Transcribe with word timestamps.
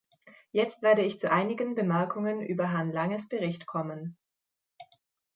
Jetzt 0.51 0.81
werde 0.81 1.03
ich 1.03 1.19
zu 1.19 1.29
einigen 1.31 1.75
Bemerkungen 1.75 2.41
über 2.41 2.71
Herrn 2.71 2.91
Langes 2.91 3.29
Bericht 3.29 3.67
kommen. 3.67 4.17